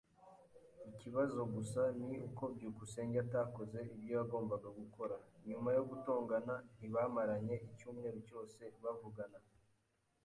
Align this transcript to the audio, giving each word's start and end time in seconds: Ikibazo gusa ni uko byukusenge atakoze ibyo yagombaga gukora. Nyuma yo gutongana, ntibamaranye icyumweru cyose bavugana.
Ikibazo 0.91 1.39
gusa 1.55 1.81
ni 2.05 2.11
uko 2.27 2.43
byukusenge 2.55 3.17
atakoze 3.25 3.79
ibyo 3.95 4.11
yagombaga 4.19 4.69
gukora. 4.79 5.15
Nyuma 5.47 5.69
yo 5.77 5.83
gutongana, 5.89 6.53
ntibamaranye 6.77 7.55
icyumweru 7.67 8.17
cyose 8.27 8.61
bavugana. 8.83 9.39